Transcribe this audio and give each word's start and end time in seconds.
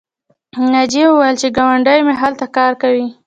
ناجیې 0.73 1.03
وویل 1.09 1.35
چې 1.41 1.47
ګاونډۍ 1.57 1.99
مې 2.05 2.13
هلته 2.21 2.45
کار 2.55 2.71
کوي 2.81 3.07